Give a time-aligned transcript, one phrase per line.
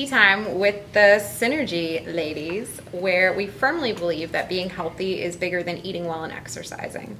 [0.00, 5.62] Tea Time with the Synergy ladies, where we firmly believe that being healthy is bigger
[5.62, 7.18] than eating well and exercising.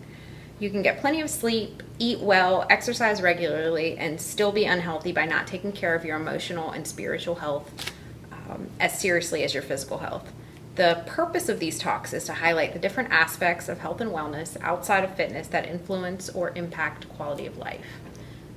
[0.59, 5.27] You can get plenty of sleep, eat well, exercise regularly, and still be unhealthy by
[5.27, 7.93] not taking care of your emotional and spiritual health
[8.33, 10.33] um, as seriously as your physical health.
[10.77, 14.57] The purpose of these talks is to highlight the different aspects of health and wellness
[14.63, 17.85] outside of fitness that influence or impact quality of life.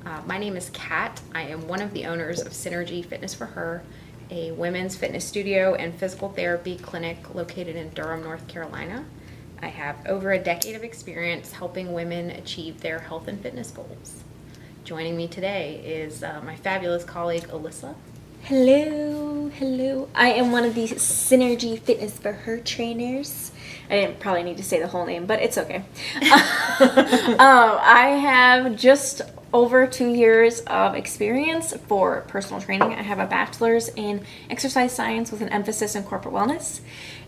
[0.05, 1.19] Uh, my name is Kat.
[1.35, 3.83] I am one of the owners of Synergy Fitness for Her,
[4.29, 9.05] a women's fitness studio and physical therapy clinic located in Durham, North Carolina.
[9.61, 14.23] I have over a decade of experience helping women achieve their health and fitness goals.
[14.83, 17.95] Joining me today is uh, my fabulous colleague Alyssa.
[18.47, 20.09] Hello, hello.
[20.13, 23.53] I am one of the Synergy Fitness for Her trainers.
[23.89, 25.77] I didn't probably need to say the whole name, but it's okay.
[25.77, 25.85] um,
[27.39, 29.21] I have just
[29.53, 32.93] over two years of experience for personal training.
[32.93, 36.81] I have a bachelor's in exercise science with an emphasis in corporate wellness,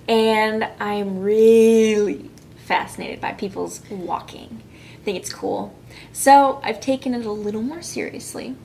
[0.09, 4.61] and I'm really fascinated by people's walking.
[4.99, 5.73] I think it's cool.
[6.11, 8.57] So I've taken it a little more seriously,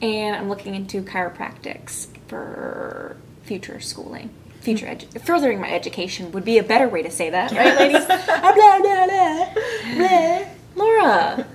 [0.00, 4.30] and I'm looking into chiropractics for future schooling.
[4.60, 8.04] Future edu- furthering my education would be a better way to say that, right, ladies?
[8.06, 9.54] blah, blah, blah,
[9.96, 10.46] blah.
[10.74, 11.46] Laura,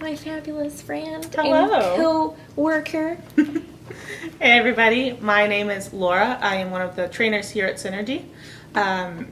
[0.00, 1.64] my fabulous friend Hello.
[1.64, 2.02] and
[2.54, 3.18] co-worker.
[4.40, 6.38] Hey everybody, my name is Laura.
[6.40, 8.24] I am one of the trainers here at Synergy.
[8.74, 9.28] Um,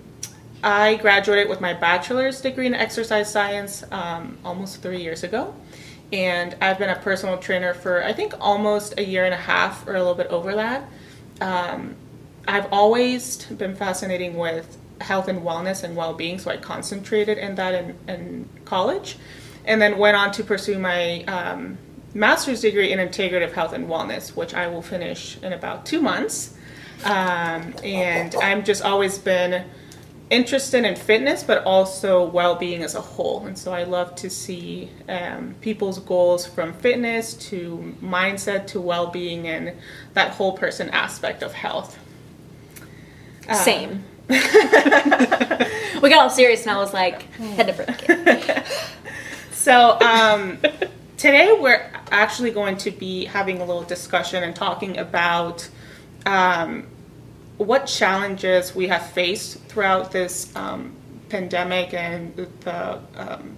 [0.62, 5.54] I graduated with my bachelor's degree in exercise science um, almost three years ago,
[6.12, 9.86] and I've been a personal trainer for I think almost a year and a half
[9.86, 10.88] or a little bit over that.
[11.40, 11.96] Um,
[12.48, 17.74] I've always been fascinating with health and wellness and well-being, so I concentrated in that
[17.74, 19.16] in, in college,
[19.64, 21.78] and then went on to pursue my um,
[22.14, 26.54] master's degree in integrative health and wellness, which I will finish in about two months.
[27.04, 29.64] Um, and I've just always been
[30.30, 33.46] interested in fitness, but also well-being as a whole.
[33.46, 39.48] And so I love to see um, people's goals from fitness to mindset to well-being
[39.48, 39.72] and
[40.14, 41.98] that whole person aspect of health.
[43.48, 44.04] Uh, Same.
[44.30, 44.36] we
[46.08, 48.66] got all serious, and I was like, head to break it.
[49.50, 50.58] So um,
[51.16, 55.68] today we're actually going to be having a little discussion and talking about
[56.24, 56.86] um,
[57.66, 60.92] what challenges we have faced throughout this um,
[61.28, 63.56] pandemic and the um,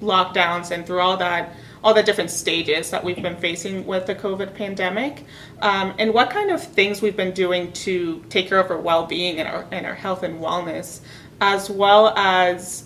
[0.00, 4.14] lockdowns and through all that all the different stages that we've been facing with the
[4.14, 5.24] covid pandemic
[5.62, 9.38] um, and what kind of things we've been doing to take care of our well-being
[9.38, 11.00] and our, and our health and wellness
[11.40, 12.84] as well as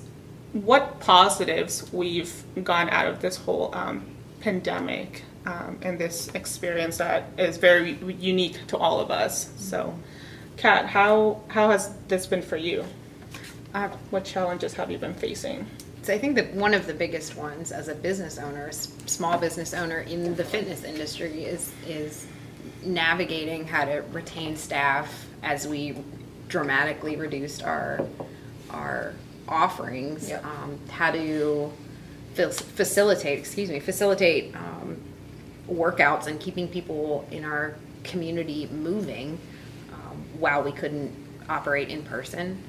[0.53, 4.05] what positives we've gone out of this whole um,
[4.41, 9.51] pandemic um, and this experience that is very unique to all of us.
[9.57, 9.99] So,
[10.59, 12.85] Kat, how how has this been for you?
[13.73, 15.65] Uh, what challenges have you been facing?
[16.03, 19.39] So I think that one of the biggest ones as a business owner, a small
[19.39, 22.27] business owner in the fitness industry, is is
[22.83, 25.97] navigating how to retain staff as we
[26.49, 28.01] dramatically reduced our
[28.71, 29.15] our
[29.47, 30.29] offerings.
[30.29, 30.45] Yep.
[30.45, 31.73] Um, how to
[32.35, 34.97] facilitate, excuse me, facilitate um,
[35.69, 37.75] workouts and keeping people in our
[38.05, 39.39] community moving
[40.39, 41.15] while we couldn't
[41.49, 42.63] operate in person.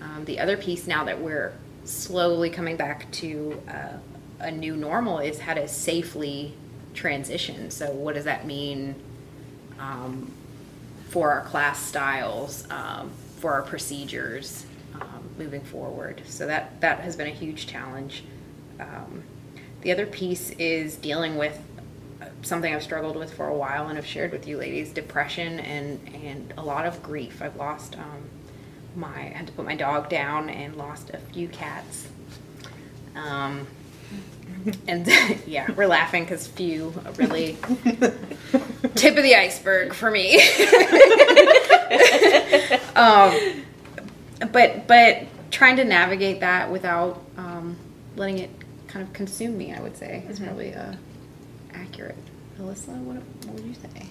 [0.00, 3.98] Um, the other piece now that we're slowly coming back to uh,
[4.40, 6.54] a new normal is how to safely
[6.94, 7.70] transition.
[7.70, 8.94] So, what does that mean
[9.78, 10.30] um,
[11.08, 14.66] for our class styles, um, for our procedures
[15.00, 16.22] um, moving forward?
[16.26, 18.24] So that that has been a huge challenge.
[18.80, 19.22] Um,
[19.82, 21.60] the other piece is dealing with
[22.42, 26.00] something I've struggled with for a while and I've shared with you ladies: depression and
[26.14, 27.40] and a lot of grief.
[27.42, 28.28] I've lost um,
[28.94, 32.08] my I had to put my dog down and lost a few cats.
[33.14, 33.66] Um,
[34.86, 35.06] and
[35.46, 37.56] yeah, we're laughing because few really
[38.94, 40.36] tip of the iceberg for me.
[42.96, 43.62] um,
[44.52, 47.76] but but trying to navigate that without um,
[48.16, 48.50] letting it
[48.88, 50.94] kind of consume me, I would say, is probably uh,
[51.72, 52.16] accurate.
[52.62, 54.06] Alyssa, what, what would you say?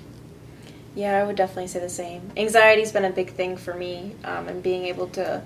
[0.95, 2.31] Yeah, I would definitely say the same.
[2.35, 5.41] Anxiety's been a big thing for me, um, and being able to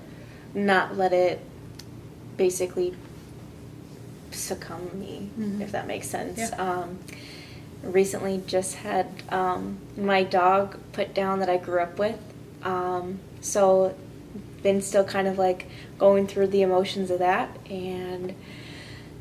[0.54, 1.40] not let it
[2.36, 2.94] basically
[4.32, 5.60] succumb me, Mhm.
[5.60, 6.38] if that makes sense.
[6.38, 6.48] Yeah.
[6.58, 6.98] Um,
[7.82, 12.18] recently, just had um, my dog put down that I grew up with,
[12.64, 13.94] um, so
[14.62, 15.66] been still kind of like
[15.98, 18.34] going through the emotions of that, and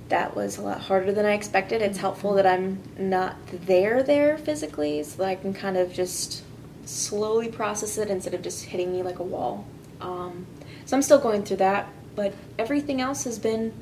[0.10, 1.81] that was a lot harder than I expected.
[1.81, 6.44] It's helpful that I'm not there there physically, so that I can kind of just
[6.86, 9.66] slowly process it instead of just hitting me like a wall.
[10.02, 10.46] Um,
[10.86, 13.74] so I'm still going through that, but everything else has been.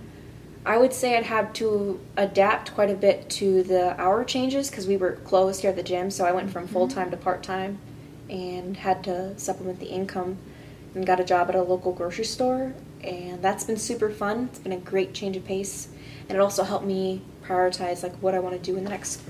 [0.66, 4.88] I would say I'd had to adapt quite a bit to the hour changes because
[4.88, 6.10] we were closed here at the gym.
[6.10, 7.80] So I went from full time to part time
[8.30, 10.38] and had to supplement the income
[10.96, 12.74] and got a job at a local grocery store.
[13.04, 14.48] And that's been super fun.
[14.50, 15.90] It's been a great change of pace.
[16.34, 19.22] And it also helped me prioritize like what I want to do in the next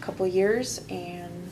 [0.00, 0.80] couple years.
[0.88, 1.50] And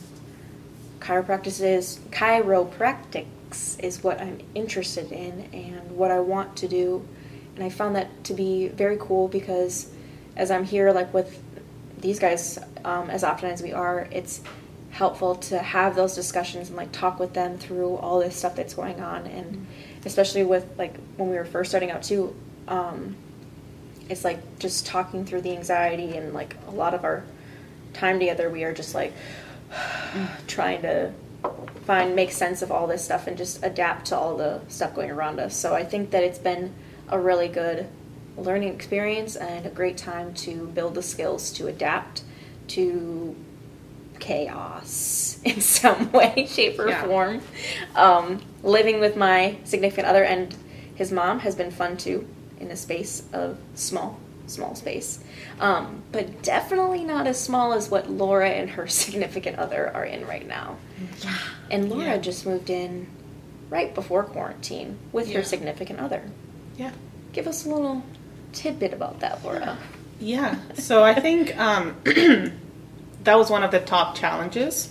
[0.99, 7.07] chiropractic is chiropractics is what I'm interested in and what I want to do
[7.59, 9.91] and I found that to be very cool because
[10.37, 11.43] as I'm here, like with
[11.99, 14.43] these guys, um, as often as we are, it's
[14.91, 18.75] helpful to have those discussions and like talk with them through all this stuff that's
[18.75, 19.67] going on, and
[20.05, 22.33] especially with like when we were first starting out too.
[22.69, 23.17] Um,
[24.09, 27.25] it's like just talking through the anxiety and like a lot of our
[27.93, 29.13] time together, we are just like
[30.47, 31.13] trying to
[31.85, 35.11] find make sense of all this stuff and just adapt to all the stuff going
[35.11, 35.57] around us.
[35.57, 36.73] So I think that it's been
[37.09, 37.87] a really good
[38.37, 42.23] learning experience and a great time to build the skills to adapt
[42.69, 43.35] to
[44.21, 47.05] chaos in some way, shape, or Yeah.
[47.05, 47.41] form.
[47.95, 50.55] Um, living with my significant other and
[50.95, 52.29] his mom has been fun too,
[52.61, 55.19] in a space of small, small space.
[55.61, 60.27] Um, but definitely not as small as what Laura and her significant other are in
[60.27, 60.77] right now.
[61.23, 61.37] Yeah.
[61.71, 62.17] And Laura Yeah.
[62.19, 63.07] just moved in
[63.71, 66.23] right before quarantine with her significant other.
[66.77, 66.93] Yeah.
[67.33, 68.03] Give us a little
[68.53, 69.77] tidbit about that, Laura.
[70.21, 70.57] Yeah.
[70.75, 71.95] So I think um,
[73.25, 74.91] that was one of the top challenges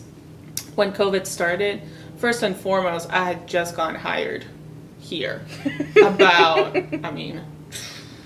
[0.75, 1.81] when COVID started.
[2.17, 4.45] First and foremost, I had just gotten hired
[4.99, 5.41] here
[6.03, 7.41] about, I mean,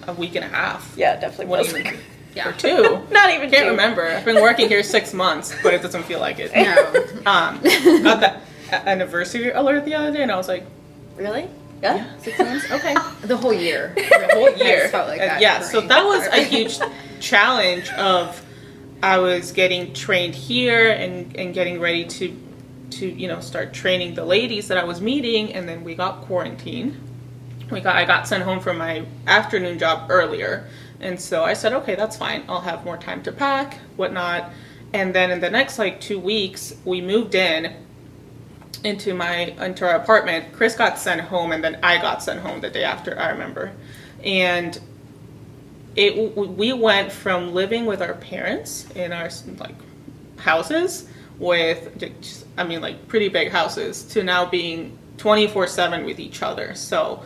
[0.07, 0.93] a week and a half.
[0.97, 1.97] Yeah, definitely even,
[2.35, 2.49] Yeah.
[2.49, 2.81] or two.
[3.11, 3.69] Not even Can't two.
[3.71, 4.07] remember.
[4.07, 6.51] I've been working here six months, but it doesn't feel like it.
[7.23, 7.31] No.
[7.31, 7.61] Um,
[8.03, 10.65] got that anniversary alert the other day, and I was like,
[11.17, 11.47] Really?
[11.83, 11.95] Yeah.
[11.95, 12.71] yeah, six months?
[12.71, 12.95] Okay.
[13.23, 13.91] The whole year.
[13.95, 14.87] the whole year.
[14.89, 16.77] felt like Uh, that yeah, so that was a huge
[17.19, 18.43] challenge of
[19.03, 22.39] I was getting trained here and, and getting ready to
[22.91, 26.21] to you know start training the ladies that I was meeting and then we got
[26.21, 26.95] quarantined.
[27.71, 30.67] We got I got sent home from my afternoon job earlier.
[30.99, 32.43] And so I said, okay, that's fine.
[32.47, 34.51] I'll have more time to pack, whatnot.
[34.93, 37.75] And then in the next like two weeks, we moved in
[38.83, 40.53] into my into our apartment.
[40.53, 43.17] Chris got sent home, and then I got sent home the day after.
[43.17, 43.71] I remember,
[44.23, 44.79] and
[45.95, 49.75] it we went from living with our parents in our like
[50.37, 51.07] houses
[51.37, 52.03] with
[52.57, 56.75] I mean like pretty big houses to now being twenty four seven with each other.
[56.75, 57.23] So,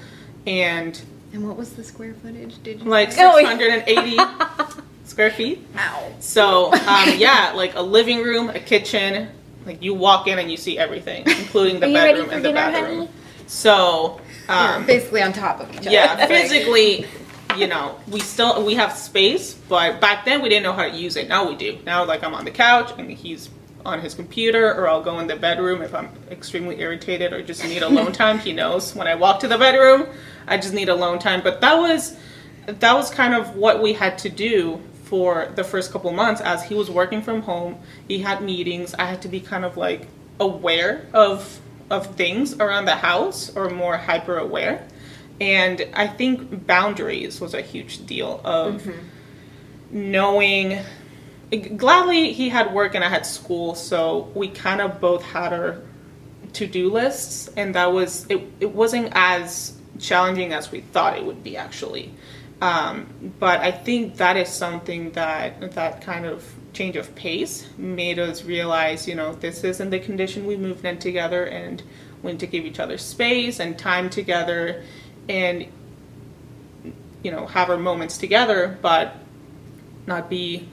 [0.48, 1.00] and
[1.34, 2.62] And what was the square footage?
[2.64, 3.10] Did you like?
[3.18, 4.18] Oh, six hundred and eighty
[5.06, 5.66] square feet.
[5.78, 6.12] Ow.
[6.20, 9.30] So um, yeah, like a living room, a kitchen.
[9.66, 12.46] Like you walk in and you see everything, including the Are you ready bedroom and
[12.46, 12.98] the dinner, bathroom.
[13.00, 13.10] honey?
[13.48, 15.90] So um, basically on top of each other.
[15.90, 17.08] yeah, physically,
[17.58, 20.96] you know, we still we have space, but back then we didn't know how to
[20.96, 21.28] use it.
[21.28, 21.80] Now we do.
[21.84, 23.50] Now like I'm on the couch and he's
[23.86, 27.64] on his computer, or I'll go in the bedroom if I'm extremely irritated or just
[27.64, 28.40] need alone time.
[28.40, 30.08] He knows when I walk to the bedroom,
[30.48, 31.42] I just need alone time.
[31.42, 32.18] But that was
[32.66, 36.64] that was kind of what we had to do for the first couple months as
[36.64, 37.78] he was working from home.
[38.08, 38.96] He had meetings.
[38.96, 40.08] I had to be kind of like
[40.40, 44.88] aware of of things around the house or more hyper aware.
[45.40, 50.12] And I think boundaries was a huge deal of mm-hmm.
[50.12, 50.80] knowing
[51.78, 55.82] gladly he had work and I had school, so we kind of both had our
[56.54, 61.44] to-do lists and that was it, it wasn't as challenging as we thought it would
[61.44, 62.14] be actually.
[62.62, 68.20] Um, but I think that is something that that kind of change of pace made
[68.20, 71.84] us realize, you know, this isn't the condition we moved in together and
[72.24, 74.84] we need to give each other space and time together
[75.28, 75.68] and
[77.26, 79.16] you know, have our moments together, but
[80.06, 80.70] not be,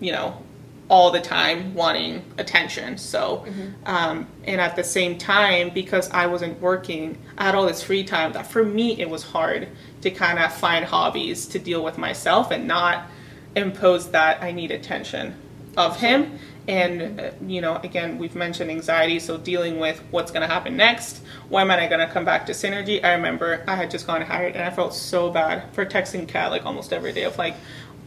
[0.00, 0.42] you know,
[0.88, 2.96] all the time wanting attention.
[2.96, 3.44] So,
[3.86, 8.04] um, and at the same time, because I wasn't working, I had all this free
[8.04, 9.68] time that for me it was hard
[10.02, 13.08] to kind of find hobbies to deal with myself and not
[13.56, 15.34] impose that I need attention
[15.76, 16.38] of him.
[16.68, 20.76] And, uh, you know, again, we've mentioned anxiety, so dealing with what's going to happen
[20.76, 21.22] next.
[21.48, 23.04] When am I going to come back to Synergy?
[23.04, 26.50] I remember I had just gone hired and I felt so bad for texting Kat
[26.50, 27.54] like almost every day of like,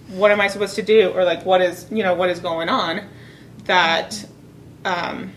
[0.10, 1.10] what am I supposed to do?
[1.10, 3.02] Or like, what is, you know, what is going on?
[3.66, 4.26] That
[4.86, 5.32] um,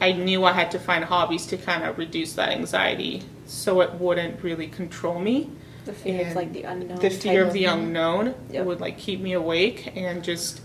[0.00, 3.92] I knew I had to find hobbies to kind of reduce that anxiety so it
[3.94, 5.50] wouldn't really control me
[5.84, 6.98] The fear of like the unknown.
[6.98, 8.64] the fear of the unknown Yep.
[8.66, 10.62] would like keep me awake and just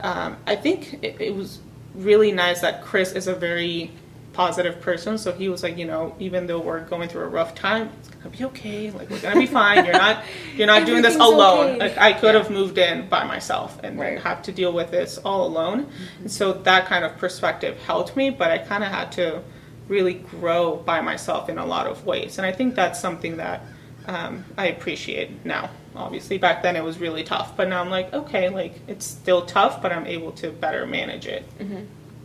[0.00, 1.58] um, i think it, it was
[1.94, 3.90] really nice that chris is a very
[4.32, 5.18] positive person.
[5.18, 8.08] So he was like, you know, even though we're going through a rough time, it's
[8.08, 8.90] gonna be okay.
[8.90, 9.84] Like we're gonna be fine.
[9.84, 10.24] You're not
[10.56, 11.70] you're not doing this alone.
[11.76, 11.78] okay.
[11.78, 14.18] Like I could have moved in by myself and Right.
[14.20, 15.86] have to deal with this all alone.
[16.20, 19.42] And so that kind of perspective helped me, but I kind of had to
[19.88, 22.38] really grow by myself in a lot of ways.
[22.38, 23.62] And I think that's something that
[24.06, 25.70] um, I appreciate now.
[25.94, 29.44] Obviously, back then it was really tough, but now I'm like, okay, like it's still
[29.44, 31.44] tough, but I'm able to better manage it.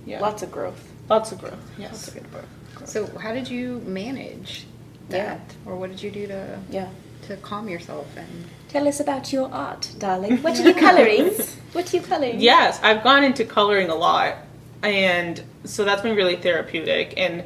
[0.07, 0.81] Yeah, Lots of growth.
[1.09, 1.53] lots of growth.
[1.77, 2.07] Lots Yes.
[2.07, 2.89] of good growth.
[2.89, 4.65] So how did you manage
[5.09, 5.17] Yeah.
[5.17, 6.87] that, or what did you do to Yeah.
[7.27, 8.27] to calm yourself and?
[8.69, 10.37] Tell us about your art, darling.
[10.43, 11.31] What are you coloring?
[11.73, 12.39] What are you coloring?
[12.39, 14.35] Yes, I've gone into coloring a lot,
[14.81, 17.13] and so that's been really therapeutic.
[17.17, 17.43] And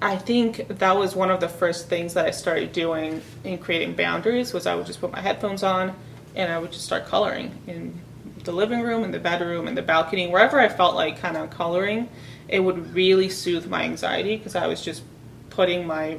[0.00, 3.92] I think that was one of the first things that I started doing in creating
[3.94, 4.52] boundaries.
[4.54, 5.94] Was I would just put my headphones on,
[6.34, 8.00] and I would just start coloring in
[8.44, 11.50] the living room, and the bedroom, and the balcony, wherever I felt like kind of
[11.50, 12.08] coloring.
[12.48, 15.02] It would really soothe my anxiety because I was just
[15.48, 16.18] putting my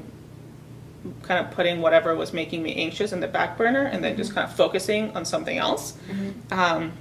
[1.21, 4.33] kind of putting whatever was making me anxious in the back burner and then just
[4.33, 5.97] kind of focusing on something else.
[6.51, 6.93] Um,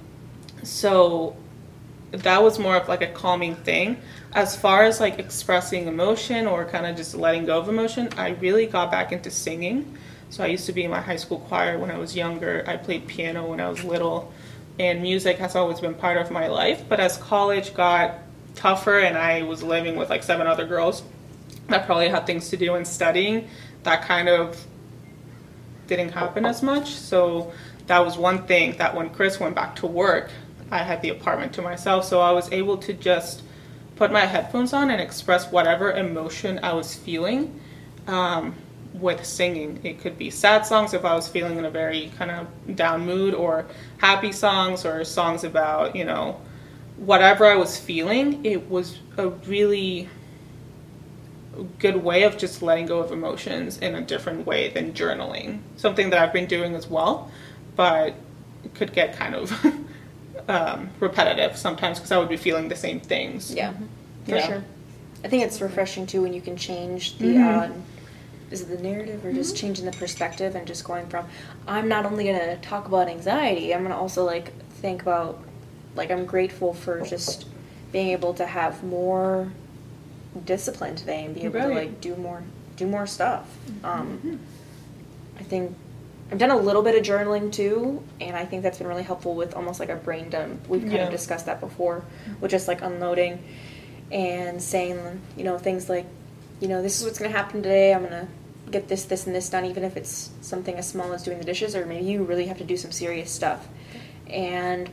[0.63, 1.35] so
[2.11, 3.97] that was more of like a calming thing.
[4.33, 8.29] As far as like expressing emotion or kind of just letting go of emotion, I
[8.29, 9.97] really got back into singing.
[10.29, 12.63] So I used to be in my high school choir when I was younger.
[12.67, 14.33] I played piano when I was little,
[14.79, 16.83] and music has always been part of my life.
[16.87, 18.15] But as college got
[18.55, 21.03] tougher and I was living with like seven other girls
[21.69, 23.47] that probably had things to do and studying,
[23.83, 24.63] that kind of
[25.87, 26.89] didn't happen as much.
[26.89, 27.51] So
[27.87, 30.29] that was one thing that when Chris went back to work,
[30.71, 32.05] I had the apartment to myself.
[32.05, 33.43] So I was able to just
[33.95, 37.59] put my headphones on and express whatever emotion I was feeling
[38.07, 38.55] um,
[38.93, 39.79] with singing.
[39.83, 43.05] It could be sad songs if I was feeling in a very kind of down
[43.05, 43.65] mood, or
[43.97, 46.39] happy songs, or songs about, you know,
[46.97, 48.45] whatever I was feeling.
[48.45, 50.09] It was a really
[51.79, 55.59] good way of just letting go of emotions in a different way than journaling.
[55.77, 57.31] Something that I've been doing as well,
[57.75, 58.15] but
[58.63, 59.53] it could get kind of
[60.47, 63.53] um, repetitive sometimes because I would be feeling the same things.
[63.53, 63.73] Yeah,
[64.25, 64.47] for Yeah.
[64.47, 64.63] sure.
[65.23, 67.69] I think it's refreshing too when you can change the uh,
[68.53, 69.67] is it the narrative or just mm-hmm.
[69.67, 71.25] changing the perspective and just going from
[71.67, 75.43] I'm not only gonna talk about anxiety, I'm gonna also like think about
[75.95, 77.47] like I'm grateful for just
[77.91, 79.51] being able to have more
[80.45, 82.43] discipline today and be able to like do more
[82.77, 83.47] do more stuff.
[83.67, 83.85] Mm-hmm.
[83.85, 84.39] Um,
[85.39, 85.75] I think
[86.31, 89.35] I've done a little bit of journaling too, and I think that's been really helpful
[89.35, 90.67] with almost like a brain dump.
[90.67, 91.05] We've kind Yeah.
[91.05, 92.41] of discussed that before, mm-hmm.
[92.41, 93.43] with just like unloading
[94.11, 96.05] and saying, you know, things like,
[96.59, 97.93] you know, this is what's going to happen today.
[97.93, 98.27] I'm going to
[98.73, 101.45] get this, this, and this done, even if it's something as small as doing the
[101.45, 103.67] dishes, or maybe you really have to do some serious stuff.
[104.27, 104.89] And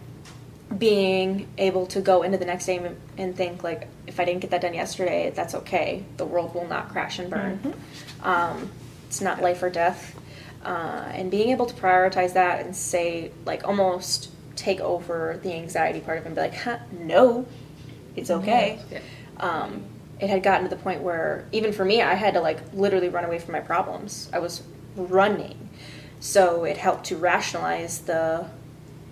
[0.78, 4.40] being able to go into the next day and- and think, like, if I didn't
[4.40, 6.04] get that done yesterday, that's okay.
[6.16, 7.75] The world will not crash and burn.
[8.22, 8.70] Um,
[9.08, 10.14] it's not life or death.
[10.64, 16.00] Uh, and being able to prioritize that and say, like, almost take over the anxiety
[16.00, 17.46] part of it and be like, huh, no,
[18.14, 18.78] it's okay.
[18.92, 18.99] Yeah.
[19.38, 19.84] Um,
[20.20, 23.08] it had gotten to the point where, even for me, I had to, like, literally
[23.08, 24.28] run away from my problems.
[24.32, 24.62] I was
[24.96, 25.70] running.
[26.20, 28.46] So it helped to rationalize the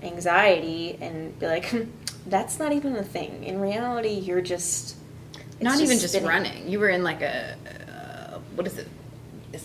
[0.02, 1.84] anxiety and be like, "Hmm,
[2.26, 3.44] that's not even a thing.
[3.44, 4.96] In reality, you're just.
[5.60, 6.68] Not even just spinning." running.
[6.68, 7.56] You were in like a
[7.88, 8.88] uh, what is it?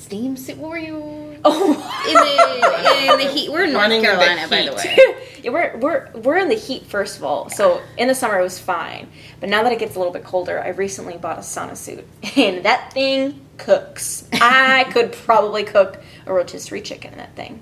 [0.03, 0.57] A steam suit?
[0.57, 1.29] What were you?
[1.45, 1.73] Oh.
[2.07, 3.51] In the, in the heat.
[3.51, 4.97] We're in North Running in the Carolina, by the heat.
[4.97, 5.15] way.
[5.43, 7.49] yeah, we're we're we're in the heat first of all.
[7.49, 9.09] So in the summer it was fine,
[9.41, 12.07] but now that it gets a little bit colder, I recently bought a sauna suit,
[12.37, 14.25] and that thing cooks.
[14.31, 17.59] I could probably cook a rotisserie chicken in that thing.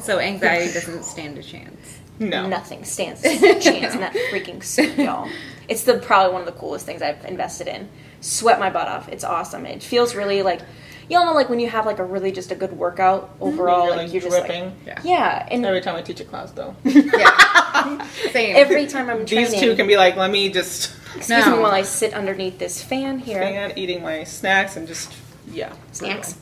[0.00, 1.98] So anxiety doesn't stand a chance.
[2.18, 2.48] No.
[2.48, 5.30] Nothing stands a chance in that freaking suit, y'all.
[5.68, 7.88] It's the probably one of the coolest things I've invested in.
[8.20, 9.08] Sweat my butt off.
[9.08, 9.66] It's awesome.
[9.66, 10.60] It feels really like
[11.08, 13.44] y'all know like when you have like a really just a good workout mm-hmm.
[13.44, 14.72] overall, You're, like, like, you're just like.
[14.86, 15.00] Yeah.
[15.04, 18.06] yeah, and Every time I teach a class, though, Yeah.
[18.32, 18.56] Same.
[18.56, 21.56] every time I'm these two can be like, let me just excuse No.
[21.56, 23.40] me while I sit underneath this fan here.
[23.40, 25.12] fan, eating my snacks, and just
[25.52, 26.34] yeah, Snacks.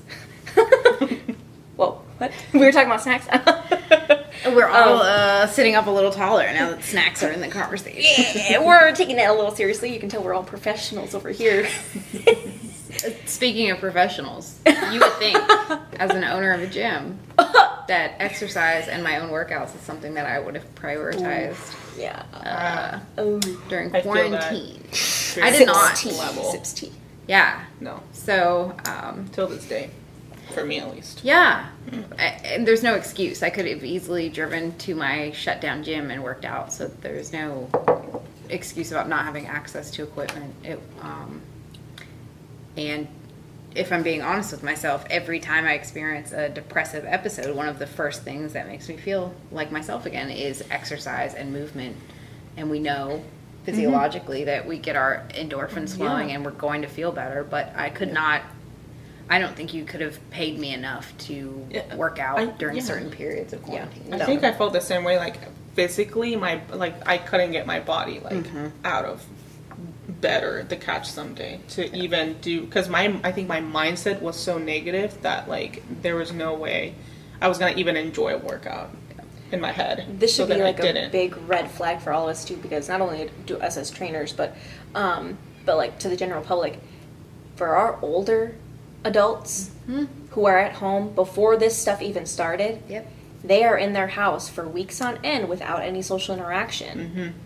[1.77, 2.33] Whoa, what?
[2.53, 3.27] We were talking about snacks.
[4.47, 7.49] We're all Um, uh, sitting up a little taller now that snacks are in the
[7.49, 8.25] conversation.
[8.51, 9.93] yeah, we're taking that a little seriously.
[9.93, 11.67] You can tell we're all professionals over here.
[13.27, 15.37] Speaking of professionals, you would think,
[16.01, 20.27] as an owner of a gym, that exercise and my own workouts is something that
[20.27, 22.23] I would have prioritized yeah.
[22.33, 23.41] uh, Oh.
[23.69, 24.83] during I quarantine.
[25.43, 25.97] I did not.
[25.97, 26.19] Sips tea.
[26.21, 26.45] Level.
[26.53, 26.93] Sips tea.
[27.27, 27.65] Yeah.
[27.81, 29.91] no, So, um, till this day,
[30.55, 31.23] for me at least.
[31.25, 31.69] yeah.
[32.19, 33.43] I- and there's no excuse.
[33.43, 36.73] I could have easily driven to my shut down gym and worked out.
[36.73, 37.69] So there's no
[38.49, 40.55] excuse about not having access to equipment.
[40.65, 41.41] It, um,
[42.77, 43.07] and
[43.75, 47.79] if I'm being honest with myself, every time I experience a depressive episode, one of
[47.79, 51.97] the first things that makes me feel like myself again is exercise and movement.
[52.57, 53.25] And we know
[53.65, 56.37] physiologically that we get our endorphins flowing Yeah.
[56.37, 57.43] and we're going to feel better.
[57.45, 58.43] But I could not.
[59.31, 62.77] I don't think you could have paid me enough to Yeah, work out I- during
[62.77, 62.83] yeah.
[62.83, 63.67] certain periods of Yeah.
[63.67, 64.13] quarantine.
[64.15, 64.27] I No.
[64.27, 65.17] think I felt the same way.
[65.19, 65.37] Like
[65.75, 68.67] physically, my like I couldn't get my body like Mm-hmm.
[68.85, 69.25] out of
[70.09, 74.59] better the catch someday to even do because my I think my mindset was so
[74.59, 76.95] negative that like there was no way
[77.41, 78.91] I was gonna even enjoy a workout
[79.53, 80.07] in my head.
[80.19, 81.13] This So should be like a didn't.
[81.13, 84.33] big red flag for all of us too, because not only do us as trainers,
[84.33, 84.57] but
[84.95, 86.79] um, but like to the general public,
[87.57, 88.55] for our older
[89.05, 90.05] adults hmm.
[90.31, 93.07] who are at home before this stuff even started, Yep.
[93.45, 96.99] they are in their house for weeks on end without any social interaction.
[96.99, 97.39] Mm-hmm.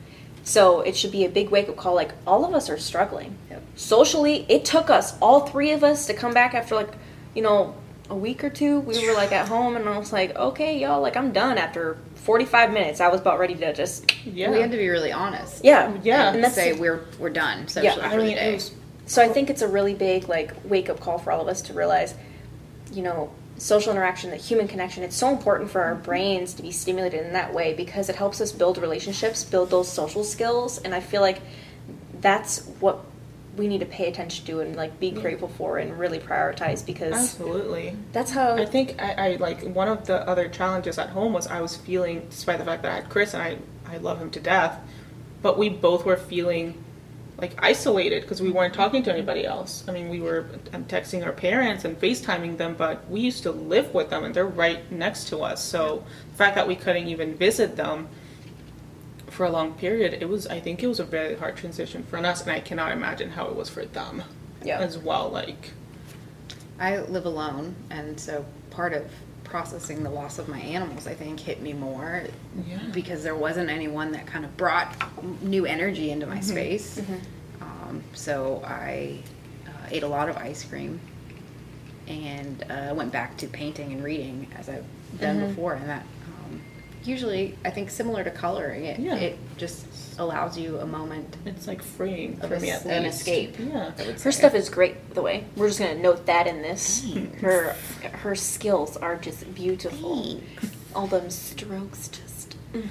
[0.44, 1.94] So it should be a big wake up call.
[1.94, 3.62] Like all of us are struggling Yep.
[3.76, 4.46] socially.
[4.48, 6.92] It took us all three of us to come back after like
[7.34, 7.74] you know
[8.08, 8.80] a week or two.
[8.80, 11.98] We were like at home, and I was like, okay, y'all, like I'm done after
[12.14, 13.00] 45 minutes.
[13.00, 14.50] I was about ready to just yeah.
[14.50, 15.64] We had to be really honest.
[15.64, 16.28] yeah Yeah.
[16.28, 18.70] and And that's say we're we're done socially Yeah, I for mean, the it was
[19.08, 21.62] So I think it's a really big like wake up call for all of us
[21.62, 22.14] to realize,
[22.92, 25.02] you know, social interaction, the human connection.
[25.02, 26.04] It's so important for our mm-hmm.
[26.04, 29.90] brains to be stimulated in that way because it helps us build relationships, build those
[29.90, 31.40] social skills, and I feel like
[32.20, 33.04] that's what
[33.56, 37.14] we need to pay attention to and like be grateful for and really prioritize because
[37.14, 37.96] absolutely.
[38.12, 41.48] that's how I think I, I like one of the other challenges at home was
[41.48, 44.30] I was feeling, despite the fact that I had Chris and I, I love him
[44.32, 44.78] to death,
[45.42, 46.84] but we both were feeling
[47.38, 49.84] like isolated because we weren't talking to anybody else.
[49.86, 53.94] I mean, we were texting our parents and FaceTiming them, but we used to live
[53.94, 55.62] with them and they're right next to us.
[55.62, 58.08] So the fact that we couldn't even visit them
[59.28, 62.16] for a long period, it was, I think it was a very hard transition for
[62.18, 64.24] us and I cannot imagine how it was for them
[64.64, 64.80] Yeah.
[64.80, 65.28] as well.
[65.28, 65.70] Like,
[66.80, 69.04] I live alone, and so part of
[69.48, 72.24] processing the loss of my animals, I think, hit me more
[72.66, 72.78] Yeah.
[72.92, 74.94] because there wasn't anyone that kind of brought
[75.42, 77.00] new energy into my space.
[77.60, 79.18] Um, so I
[79.66, 81.00] uh, ate a lot of ice cream
[82.06, 84.84] and uh, went back to painting and reading as I've
[85.20, 86.04] done before, and that.
[87.04, 89.14] Usually, I think similar to coloring, it, Yeah.
[89.16, 89.86] it just
[90.18, 93.18] allows you a moment it's like freeing of for a- me at an least.
[93.20, 93.56] escape.
[93.58, 93.90] Yeah.
[94.22, 95.08] Her stuff is great.
[95.10, 97.06] By the way, we're just gonna note that in this.
[97.40, 97.74] Her
[98.12, 100.40] her skills are just beautiful.
[100.94, 102.56] All them strokes, just.
[102.72, 102.88] mm.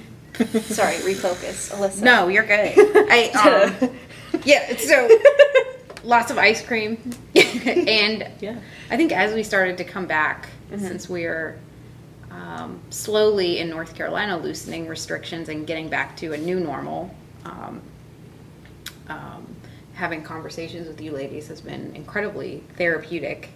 [0.62, 2.02] Sorry, refocus, Alyssa.
[2.02, 2.72] No, you're good.
[3.10, 3.90] I um,
[4.44, 4.76] yeah.
[4.76, 5.08] So
[6.04, 6.96] lots of ice cream,
[7.34, 8.56] and Yeah.
[8.90, 11.58] I think as we started to come back, since we're
[12.30, 17.14] um, slowly in North Carolina loosening restrictions and getting back to a new normal,
[17.44, 17.80] um,
[19.08, 19.46] um,
[19.94, 23.48] having conversations with you ladies has been incredibly therapeutic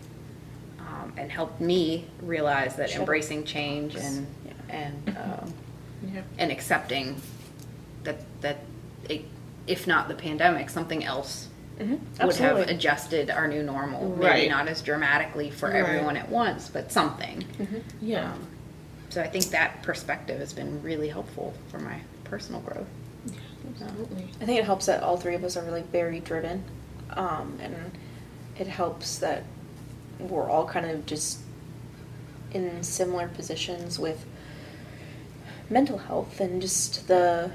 [0.81, 4.27] um, and helped me realize that embracing change and
[4.69, 5.55] and um,
[6.13, 6.23] Yeah.
[6.39, 7.21] and accepting
[8.05, 8.59] that that
[9.09, 9.25] it,
[9.67, 11.49] if not the pandemic, something else
[11.81, 14.09] Mhm, would have adjusted our new normal.
[14.11, 14.51] Maybe Right.
[14.51, 15.77] not as dramatically for Right.
[15.77, 17.45] everyone at once, but something.
[18.01, 18.33] Yeah.
[18.33, 18.47] Um,
[19.13, 22.87] so I think that perspective has been really helpful for my personal growth.
[23.69, 24.27] Absolutely.
[24.41, 26.65] I think it helps that all three of us are really very driven,
[27.11, 27.77] um, and
[28.59, 29.45] it helps that
[30.19, 31.41] we're all kind of just
[32.53, 34.25] in similar positions with
[35.69, 37.51] mental health and just the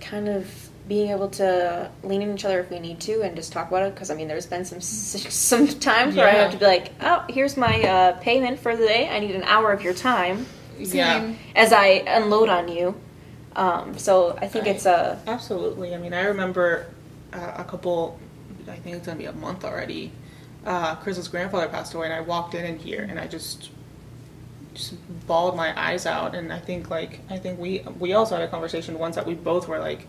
[0.00, 3.52] kind of being able to lean on each other if we need to and just
[3.52, 6.56] talk about it because I mean there's been some some times where I have to
[6.58, 9.82] be like oh here's my uh, payment for the day I need an hour of
[9.82, 10.46] your time
[10.78, 11.32] Yeah.
[11.54, 12.98] as I unload on you
[13.54, 14.76] um, so I think Right.
[14.76, 15.92] it's a Absolutely.
[15.94, 16.86] I mean, I remember
[17.32, 18.16] uh, a couple,
[18.68, 20.12] I think it's going to be a month already.
[20.64, 23.70] Uh, Chris's grandfather passed away, and I walked in in here, and I just
[24.74, 24.94] just
[25.26, 26.36] bawled my eyes out.
[26.36, 29.34] And I think like I think we we also had a conversation once that we
[29.34, 30.06] both were like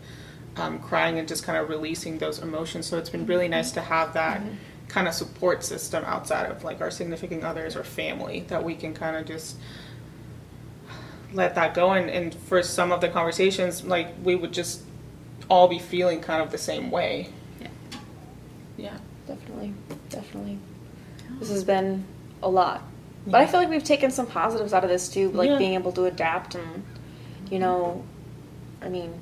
[0.56, 2.86] um, crying and just kind of releasing those emotions.
[2.86, 4.42] So it's been really nice to have that
[4.88, 8.92] kind of support system outside of like our significant others or family that we can
[8.92, 9.56] kind of just
[11.32, 11.92] let that go.
[11.92, 14.82] And, and for some of the conversations like we would just
[15.48, 17.28] all be feeling kind of the same way.
[17.60, 17.68] Yeah.
[18.76, 18.98] yeah.
[19.26, 19.74] Definitely,
[20.08, 20.58] definitely.
[21.38, 22.04] This has been
[22.42, 22.82] a lot,
[23.26, 25.58] but I feel like we've taken some positives out of this too, like Yeah.
[25.58, 26.82] being able to adapt and,
[27.48, 28.04] you know,
[28.82, 29.12] I mean,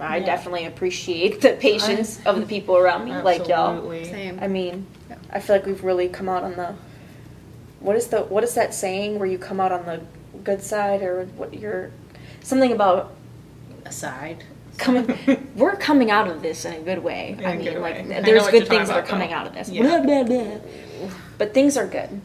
[0.00, 0.26] I Yeah.
[0.26, 3.74] definitely appreciate the patience of the people around me, like y'all.
[3.74, 4.04] Absolutely.
[4.04, 4.38] Same.
[4.40, 5.16] I mean, Yeah.
[5.32, 6.74] I feel like we've really come out on the.
[7.80, 10.00] What is the what is that saying where you come out on the
[10.44, 11.90] good side or what you're
[12.42, 13.12] something about
[13.86, 14.44] Aside.
[14.78, 15.16] coming.
[15.56, 17.36] we're coming out of this in a good way.
[17.38, 18.20] In I a mean, good like way.
[18.22, 19.36] There's good things that are coming though.
[19.36, 19.68] out of this.
[19.70, 19.82] Yeah.
[19.82, 20.56] Blah, blah, blah.
[21.40, 22.20] But things are good.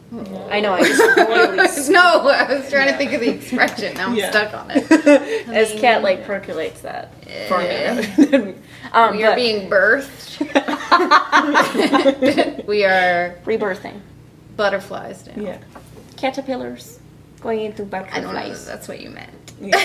[0.50, 0.74] I know.
[0.74, 1.00] I just
[1.90, 3.94] no, I was trying to think of the expression.
[3.94, 4.28] Now I'm Yeah.
[4.30, 4.92] stuck on it.
[5.48, 7.14] as Kat like percolates that
[7.48, 8.54] for me.
[8.92, 10.36] um, we are but being birthed.
[12.66, 14.00] we are rebirthing.
[14.54, 15.42] butterflies now.
[15.42, 15.58] Yeah.
[16.18, 16.98] Caterpillars
[17.40, 18.66] going into I don't know if butterflies.
[18.66, 19.30] that's what you meant.
[19.58, 19.76] yeah.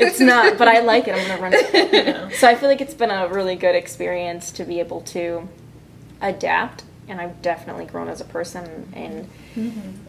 [0.00, 1.14] It's not, but I like it.
[1.14, 1.92] I'm gonna run it.
[1.92, 2.30] Yeah.
[2.38, 5.46] So I feel like it's been a really good experience to be able to
[6.22, 8.92] adapt, and I've definitely grown as a person.
[8.94, 9.28] And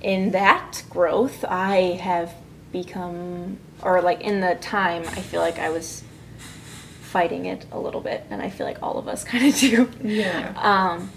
[0.02, 2.34] in that growth, I have
[2.72, 6.04] become, or like in the time, I feel like I was
[7.02, 9.90] fighting it a little bit, and I feel like all of us kind of do.
[10.04, 10.54] Yeah.
[10.56, 11.12] Um,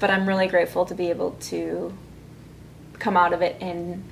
[0.00, 1.96] but I'm really grateful to be able to
[2.98, 4.02] come out of it and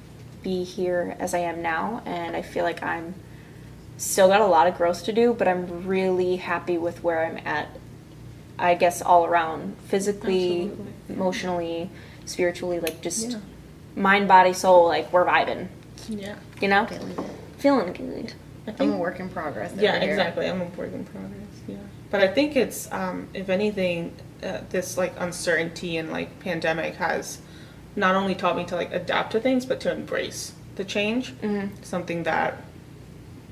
[0.42, 2.02] be here as I am now.
[2.06, 3.14] And I feel like I'm
[3.96, 7.38] still got a lot of growth to do, but I'm really happy with where I'm
[7.46, 7.68] at.
[8.56, 10.93] I guess all around, physically, Absolutely.
[11.08, 11.90] Emotionally,
[12.24, 13.38] spiritually, like just Yeah.
[13.96, 14.86] mind, body, soul.
[14.86, 15.68] Like we're vibing,
[16.08, 16.36] Yeah.
[16.60, 17.18] you know, Feeling it.
[17.58, 18.32] feeling good.
[18.66, 19.72] I I'm a think work in progress.
[19.76, 20.10] Yeah, here.
[20.10, 20.48] exactly.
[20.48, 21.30] I'm a work in progress.
[21.68, 21.76] Yeah,
[22.10, 27.38] but I think it's um, if anything, uh, this like uncertainty and like pandemic has
[27.96, 31.32] not only taught me to like adapt to things, but to embrace the change.
[31.42, 31.70] Mhm.
[31.84, 32.56] Something that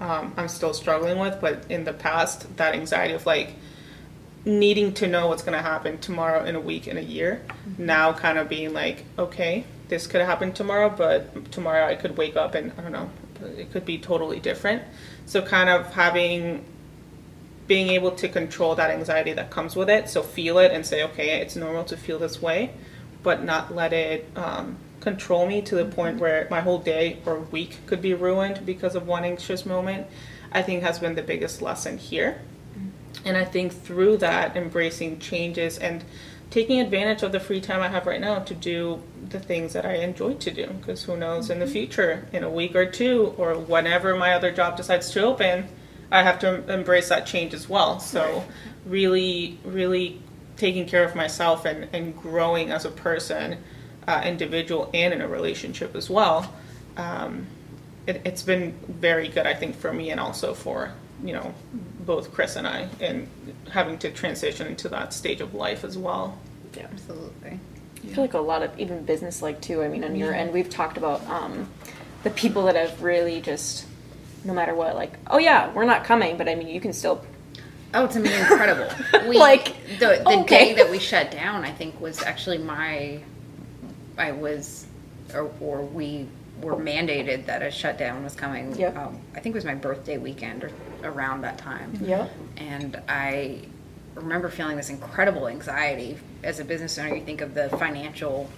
[0.01, 3.53] um, I'm still struggling with, but in the past, that anxiety of like
[4.45, 7.43] needing to know what's going to happen tomorrow, in a week, in a year,
[7.79, 12.37] now kind of being like, okay, this could happen tomorrow, but tomorrow I could wake
[12.37, 13.11] up and I don't know,
[13.57, 14.83] it could be totally different.
[15.27, 16.65] So kind of having
[17.67, 20.09] being able to control that anxiety that comes with it.
[20.09, 22.73] So feel it and say, okay, it's normal to feel this way,
[23.23, 27.39] but not let it um, control me to the point where my whole day or
[27.39, 30.07] week could be ruined because of one anxious moment.
[30.51, 32.43] I think has been the biggest lesson here.
[33.25, 36.05] And I think through that, embracing changes and
[36.51, 39.87] taking advantage of the free time I have right now to do the things that
[39.87, 40.67] I enjoy to do.
[40.67, 44.53] Because who knows in the future, in a week or two, or whenever my other
[44.53, 45.69] job decides to open,
[46.11, 47.99] I have to em- embrace that change as well.
[48.01, 48.45] So,
[48.85, 50.21] really, really
[50.57, 53.59] taking care of myself and, and growing as a person,
[54.07, 56.53] uh, individual, and in a relationship as well.
[56.99, 57.47] Um,
[58.07, 60.93] it, it's been very good, I think, for me and also for
[61.23, 61.55] you know
[62.01, 63.29] both Chris and I, and
[63.71, 66.39] having to transition into that stage of life as well.
[66.77, 66.87] Yeah.
[66.93, 67.61] Absolutely.
[68.05, 69.83] I feel like a lot of even business like too.
[69.83, 71.69] I mean, on your end, we've talked about um,
[72.25, 73.85] the people that have really just,
[74.45, 77.25] no matter what, like, oh yeah, we're not coming, but I mean, you can still.
[77.95, 78.89] Oh, to me, incredible.
[79.29, 80.73] We, Like, the the okay.
[80.73, 83.21] day that we shut down, I think was actually my.
[84.19, 84.87] I was,
[85.33, 86.27] or, or we
[86.61, 88.75] were mandated that a shutdown was coming.
[88.77, 88.97] Yep.
[88.97, 90.71] Um, I think it was my birthday weekend or
[91.03, 91.99] around that time.
[92.01, 92.31] Yep.
[92.57, 93.63] And I
[94.15, 96.19] remember feeling this incredible anxiety.
[96.43, 98.49] As a business owner, you think of the financial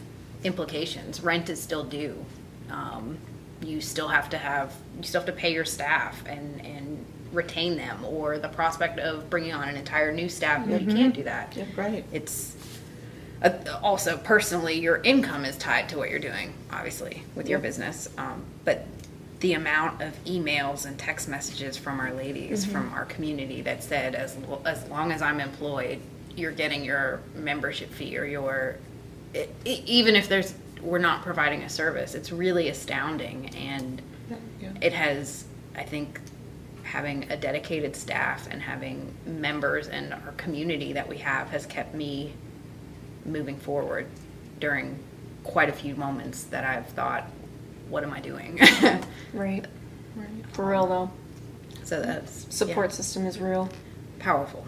[0.42, 1.22] implications.
[1.22, 2.24] Rent is still due.
[2.70, 3.18] Um,
[3.62, 7.76] you still have to have, you still have to pay your staff and, and retain
[7.76, 10.68] them, or the prospect of bringing on an entire new staff.
[10.68, 11.54] You can't do that.
[11.57, 12.04] Yeah, right.
[12.12, 12.57] It's
[13.44, 18.09] uh, also personally, your income is tied to what you're doing, obviously, with your business.
[18.18, 18.87] Um, but
[19.40, 24.14] the amount of emails and text messages from our ladies, from our community that said,
[24.14, 25.98] as, lo- as long as I'm employed,
[26.35, 28.76] you're getting your membership fee or your,
[29.35, 33.50] e- e- even if there's, we're not providing a service, it's really astounding.
[33.54, 34.00] And
[34.61, 34.70] Yeah.
[34.80, 35.44] it has,
[35.76, 36.20] I think,
[36.83, 41.94] having a dedicated staff and having members and our community that we have has kept
[41.94, 42.33] me
[43.24, 44.06] moving forward
[44.60, 44.98] during
[45.42, 47.24] quite a few moments that I've thought,
[47.88, 48.58] what am I doing?
[49.32, 49.66] Right.
[50.14, 50.28] Right.
[50.52, 51.10] For real though,
[51.82, 53.68] so that's support yeah, system is real.
[54.20, 54.64] powerful.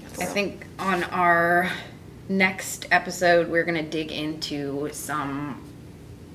[0.00, 0.20] Yes.
[0.20, 1.72] I think on our
[2.28, 5.60] next episode, we're going to dig into some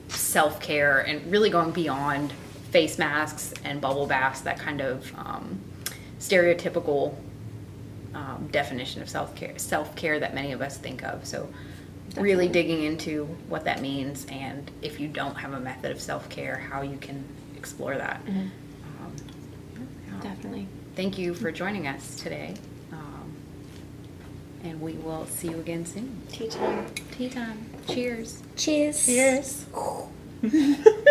[0.10, 2.34] self care and really going beyond
[2.72, 5.62] face masks and bubble baths, that kind of um,
[6.20, 7.16] stereotypical
[8.14, 11.26] um, definition of self care self care that many of us think of.
[11.26, 11.48] So,
[12.18, 16.28] really digging into what that means, and if you don't have a method of self
[16.30, 17.24] care, how you can
[17.58, 18.22] explore that.
[18.28, 19.16] Um,
[19.78, 20.68] yeah Definitely.
[20.96, 22.56] thank you for joining us today.
[22.92, 23.34] Um,
[24.64, 26.22] and we will see you again soon.
[26.32, 26.86] Tea time.
[27.12, 27.66] Tea time.
[27.88, 28.42] Cheers.
[28.56, 29.06] Cheers.
[29.06, 29.66] Cheers.